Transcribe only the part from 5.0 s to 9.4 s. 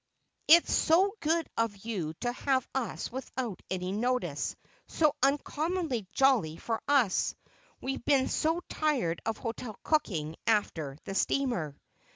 uncommonly jolly for us. We've been so tired of